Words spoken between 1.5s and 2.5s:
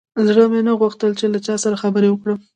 سره خبرې وکړم.